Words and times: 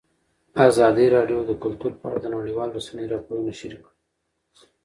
ازادي 0.69 1.05
راډیو 1.15 1.39
د 1.45 1.51
کلتور 1.63 1.91
په 1.99 2.03
اړه 2.09 2.19
د 2.21 2.27
نړیوالو 2.35 2.75
رسنیو 2.79 3.11
راپورونه 3.13 3.51
شریک 3.59 3.81
کړي. 3.85 3.91